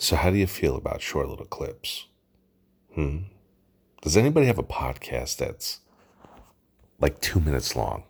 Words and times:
So, 0.00 0.16
how 0.16 0.30
do 0.30 0.38
you 0.38 0.46
feel 0.46 0.76
about 0.76 1.02
short 1.02 1.28
little 1.28 1.44
clips? 1.44 2.06
Hmm? 2.94 3.18
Does 4.00 4.16
anybody 4.16 4.46
have 4.46 4.56
a 4.56 4.62
podcast 4.62 5.36
that's 5.36 5.80
like 6.98 7.20
two 7.20 7.38
minutes 7.38 7.76
long? 7.76 8.04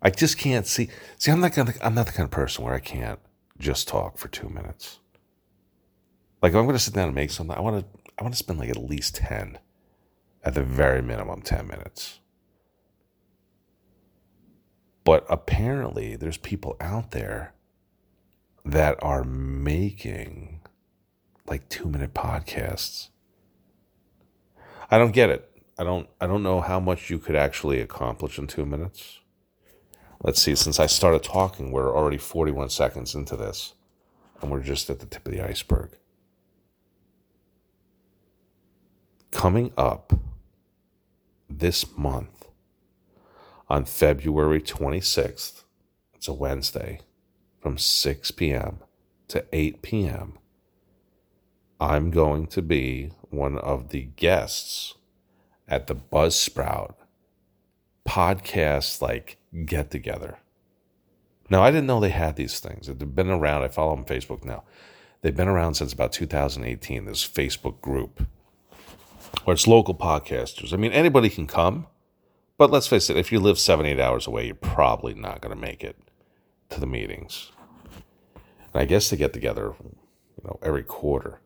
I 0.00 0.10
just 0.10 0.38
can't 0.38 0.68
see. 0.68 0.88
See, 1.18 1.32
I'm 1.32 1.40
not 1.40 1.56
gonna. 1.56 1.74
I'm 1.82 1.96
not 1.96 2.06
the 2.06 2.12
kind 2.12 2.24
of 2.24 2.30
person 2.30 2.64
where 2.64 2.72
I 2.72 2.78
can't 2.78 3.18
just 3.58 3.88
talk 3.88 4.16
for 4.16 4.28
two 4.28 4.48
minutes. 4.48 5.00
Like, 6.40 6.50
if 6.50 6.56
I'm 6.56 6.66
gonna 6.66 6.78
sit 6.78 6.94
down 6.94 7.06
and 7.06 7.16
make 7.16 7.32
something, 7.32 7.56
I 7.56 7.60
want 7.60 7.80
to. 7.80 8.00
I 8.16 8.22
want 8.22 8.34
to 8.34 8.38
spend 8.38 8.60
like 8.60 8.70
at 8.70 8.76
least 8.76 9.16
ten, 9.16 9.58
at 10.44 10.54
the 10.54 10.62
very 10.62 11.02
minimum, 11.02 11.42
ten 11.42 11.66
minutes. 11.66 12.20
But 15.02 15.26
apparently, 15.28 16.14
there's 16.14 16.36
people 16.36 16.76
out 16.80 17.10
there 17.10 17.54
that 18.64 19.02
are 19.02 19.24
making 19.24 20.59
like 21.50 21.68
two 21.68 21.86
minute 21.88 22.14
podcasts. 22.14 23.08
I 24.90 24.98
don't 24.98 25.10
get 25.10 25.30
it. 25.30 25.50
I 25.76 25.84
don't 25.84 26.08
I 26.20 26.26
don't 26.26 26.42
know 26.42 26.60
how 26.60 26.80
much 26.80 27.10
you 27.10 27.18
could 27.18 27.36
actually 27.36 27.80
accomplish 27.80 28.38
in 28.38 28.46
two 28.46 28.64
minutes. 28.64 29.18
Let's 30.22 30.40
see, 30.40 30.54
since 30.54 30.78
I 30.78 30.86
started 30.86 31.22
talking, 31.22 31.72
we're 31.72 31.94
already 31.96 32.18
41 32.18 32.68
seconds 32.68 33.14
into 33.14 33.36
this, 33.36 33.72
and 34.40 34.50
we're 34.50 34.62
just 34.62 34.90
at 34.90 35.00
the 35.00 35.06
tip 35.06 35.26
of 35.26 35.32
the 35.32 35.40
iceberg. 35.40 35.96
Coming 39.30 39.72
up 39.78 40.12
this 41.48 41.96
month 41.96 42.48
on 43.70 43.86
February 43.86 44.60
26th, 44.60 45.62
it's 46.14 46.28
a 46.28 46.34
Wednesday, 46.34 47.00
from 47.58 47.78
6 47.78 48.30
p.m. 48.32 48.80
to 49.28 49.46
8 49.54 49.80
p.m., 49.80 50.38
I'm 51.80 52.10
going 52.10 52.46
to 52.48 52.60
be 52.60 53.12
one 53.30 53.56
of 53.56 53.88
the 53.88 54.02
guests 54.02 54.96
at 55.66 55.86
the 55.86 55.94
Buzzsprout 55.94 56.94
podcast 58.06 59.00
like 59.00 59.38
get 59.64 59.90
together. 59.90 60.38
Now, 61.48 61.62
I 61.62 61.70
didn't 61.70 61.86
know 61.86 61.98
they 61.98 62.10
had 62.10 62.36
these 62.36 62.60
things. 62.60 62.86
They've 62.86 63.14
been 63.14 63.30
around. 63.30 63.62
I 63.62 63.68
follow 63.68 63.92
them 63.92 64.00
on 64.00 64.04
Facebook 64.04 64.44
now. 64.44 64.62
They've 65.22 65.34
been 65.34 65.48
around 65.48 65.74
since 65.74 65.92
about 65.92 66.12
2018, 66.12 67.06
this 67.06 67.26
Facebook 67.26 67.80
group 67.80 68.26
where 69.44 69.54
it's 69.54 69.66
local 69.66 69.94
podcasters. 69.94 70.74
I 70.74 70.76
mean, 70.76 70.92
anybody 70.92 71.30
can 71.30 71.46
come, 71.46 71.86
but 72.58 72.70
let's 72.70 72.86
face 72.88 73.08
it, 73.08 73.16
if 73.16 73.32
you 73.32 73.40
live 73.40 73.58
seven, 73.58 73.86
eight 73.86 74.00
hours 74.00 74.26
away, 74.26 74.46
you're 74.46 74.54
probably 74.54 75.14
not 75.14 75.40
going 75.40 75.54
to 75.54 75.60
make 75.60 75.82
it 75.82 75.96
to 76.68 76.78
the 76.78 76.86
meetings. 76.86 77.52
And 78.74 78.82
I 78.82 78.84
guess 78.84 79.08
they 79.08 79.16
get 79.16 79.32
together, 79.32 79.74
you 79.82 80.44
know, 80.44 80.58
every 80.62 80.82
quarter 80.82 81.40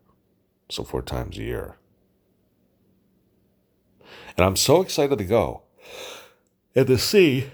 so 0.69 0.83
four 0.83 1.01
times 1.01 1.37
a 1.37 1.43
year. 1.43 1.77
And 4.37 4.45
I'm 4.45 4.55
so 4.55 4.81
excited 4.81 5.17
to 5.17 5.25
go 5.25 5.63
and 6.75 6.87
to 6.87 6.97
see. 6.97 7.49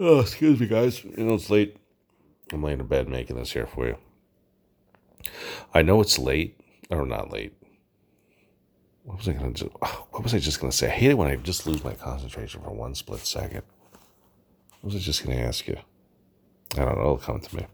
Oh, 0.00 0.20
excuse 0.20 0.60
me, 0.60 0.66
guys. 0.66 1.04
You 1.04 1.24
know, 1.24 1.34
it's 1.34 1.50
late. 1.50 1.76
I'm 2.52 2.62
laying 2.62 2.80
in 2.80 2.86
bed 2.86 3.08
making 3.08 3.36
this 3.36 3.52
here 3.52 3.66
for 3.66 3.86
you. 3.86 3.96
I 5.74 5.82
know 5.82 6.00
it's 6.00 6.18
late, 6.18 6.60
or 6.90 7.04
not 7.04 7.30
late. 7.30 7.54
What 9.04 9.18
was 9.18 9.28
I 9.28 9.32
to 9.32 9.50
do? 9.50 9.70
Ah, 9.82 10.04
what 10.10 10.22
was 10.22 10.34
I 10.34 10.38
just 10.38 10.60
to 10.60 10.70
say? 10.70 10.86
I 10.86 10.90
hate 10.90 11.10
it 11.10 11.18
when 11.18 11.28
I 11.28 11.36
just 11.36 11.66
lose 11.66 11.82
my 11.82 11.94
concentration 11.94 12.62
for 12.62 12.70
one 12.70 12.94
split 12.94 13.20
second. 13.20 13.62
What 14.80 14.92
was 14.92 14.96
I 14.96 14.98
just 14.98 15.24
to 15.24 15.34
ask 15.34 15.66
you? 15.66 15.78
I 16.76 16.84
don't 16.84 16.96
know. 16.96 17.00
It'll 17.00 17.18
come 17.18 17.40
to 17.40 17.56
me. 17.56 17.66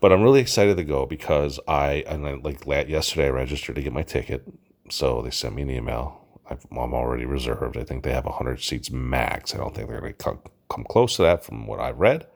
But 0.00 0.12
I'm 0.12 0.22
really 0.22 0.40
excited 0.40 0.78
to 0.78 0.84
go 0.84 1.04
because 1.04 1.60
I, 1.68 2.04
and 2.06 2.26
I, 2.26 2.34
like 2.34 2.66
yesterday, 2.66 3.26
I 3.26 3.30
registered 3.30 3.76
to 3.76 3.82
get 3.82 3.92
my 3.92 4.02
ticket. 4.02 4.50
So 4.88 5.20
they 5.22 5.30
sent 5.30 5.54
me 5.54 5.62
an 5.62 5.70
email. 5.70 6.24
i 6.48 6.54
am 6.54 6.94
already 6.94 7.26
reserved. 7.26 7.76
I 7.76 7.84
think 7.84 8.02
they 8.02 8.12
have 8.12 8.24
100 8.24 8.62
seats 8.62 8.90
max. 8.90 9.54
I 9.54 9.58
don't 9.58 9.74
think 9.74 9.88
they're 9.88 10.00
going 10.00 10.14
to 10.14 10.18
come, 10.18 10.40
come 10.70 10.84
close 10.84 11.16
to 11.16 11.22
that 11.22 11.44
from 11.44 11.66
what 11.66 11.80
I've 11.80 12.00
read. 12.00 12.26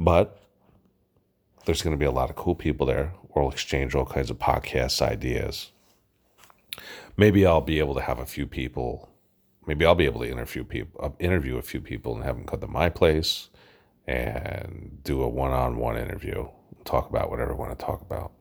But 0.00 0.40
there's 1.66 1.82
going 1.82 1.94
to 1.94 1.98
be 1.98 2.06
a 2.06 2.10
lot 2.10 2.30
of 2.30 2.36
cool 2.36 2.54
people 2.54 2.86
there. 2.86 3.12
We'll 3.34 3.50
exchange 3.50 3.94
all 3.94 4.06
kinds 4.06 4.30
of 4.30 4.38
podcasts, 4.38 5.02
ideas. 5.02 5.72
Maybe 7.16 7.44
I'll 7.44 7.60
be 7.60 7.78
able 7.78 7.94
to 7.94 8.00
have 8.00 8.18
a 8.18 8.26
few 8.26 8.46
people. 8.46 9.10
Maybe 9.66 9.84
I'll 9.84 9.94
be 9.94 10.04
able 10.06 10.20
to 10.20 10.30
interview 10.30 10.64
people, 10.64 11.04
uh, 11.04 11.10
interview 11.18 11.58
a 11.58 11.62
few 11.62 11.80
people, 11.80 12.14
and 12.14 12.24
have 12.24 12.36
them 12.36 12.46
come 12.46 12.60
to 12.60 12.66
my 12.66 12.88
place 12.88 13.50
and 14.06 15.00
do 15.02 15.22
a 15.22 15.28
one-on-one 15.28 15.98
interview 15.98 16.48
talk 16.86 17.10
about 17.10 17.30
whatever 17.30 17.52
I 17.52 17.56
want 17.56 17.78
to 17.78 17.84
talk 17.84 18.00
about. 18.00 18.32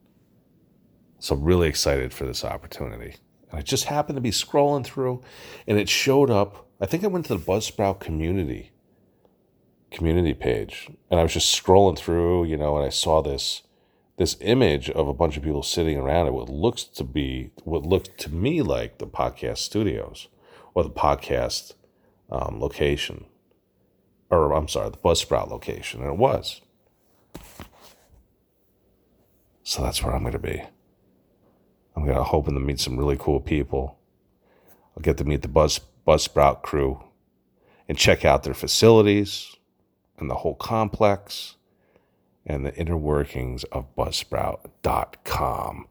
So, 1.19 1.35
I'm 1.35 1.43
really 1.43 1.67
excited 1.67 2.13
for 2.13 2.25
this 2.25 2.43
opportunity. 2.43 3.15
And 3.49 3.59
I 3.59 3.61
just 3.61 3.85
happened 3.85 4.17
to 4.17 4.21
be 4.21 4.31
scrolling 4.31 4.85
through 4.85 5.23
and 5.67 5.77
it 5.77 5.89
showed 5.89 6.29
up. 6.29 6.67
I 6.79 6.85
think 6.85 7.03
I 7.03 7.07
went 7.07 7.25
to 7.27 7.35
the 7.35 7.43
Buzzsprout 7.43 7.99
community 7.99 8.71
community 9.91 10.33
page 10.33 10.89
and 11.09 11.19
I 11.19 11.23
was 11.23 11.33
just 11.33 11.63
scrolling 11.63 11.97
through, 11.97 12.45
you 12.45 12.57
know, 12.57 12.75
and 12.77 12.85
I 12.85 12.89
saw 12.89 13.21
this 13.21 13.63
this 14.17 14.37
image 14.39 14.89
of 14.89 15.07
a 15.07 15.13
bunch 15.13 15.35
of 15.35 15.43
people 15.43 15.63
sitting 15.63 15.97
around 15.97 16.27
at 16.27 16.33
what 16.33 16.49
looks 16.49 16.83
to 16.83 17.03
be 17.03 17.51
what 17.63 17.83
looked 17.83 18.17
to 18.19 18.29
me 18.29 18.61
like 18.61 18.97
the 18.97 19.07
podcast 19.07 19.59
studios 19.59 20.27
or 20.73 20.83
the 20.83 20.89
podcast 20.89 21.73
um, 22.29 22.59
location 22.59 23.25
or 24.29 24.53
I'm 24.53 24.67
sorry, 24.67 24.89
the 24.89 24.97
Buzzsprout 24.97 25.49
location, 25.49 26.01
and 26.01 26.09
it 26.09 26.17
was. 26.17 26.61
So 29.75 29.81
that's 29.81 30.01
where 30.01 30.15
I'm 30.15 30.21
going 30.21 30.31
to 30.31 30.39
be. 30.39 30.63
I'm 31.97 32.05
going 32.05 32.15
to 32.15 32.23
hoping 32.23 32.53
to 32.53 32.61
meet 32.61 32.79
some 32.79 32.95
really 32.95 33.17
cool 33.19 33.41
people. 33.41 33.99
I'll 34.95 35.03
get 35.03 35.17
to 35.17 35.25
meet 35.25 35.41
the 35.41 35.49
Buzz 35.49 35.81
Buzzsprout 36.07 36.61
crew 36.61 37.03
and 37.89 37.97
check 37.97 38.23
out 38.23 38.43
their 38.43 38.53
facilities 38.53 39.57
and 40.17 40.29
the 40.29 40.35
whole 40.35 40.55
complex 40.55 41.57
and 42.45 42.65
the 42.65 42.73
inner 42.77 42.95
workings 42.95 43.65
of 43.65 43.93
Buzzsprout.com. 43.97 45.87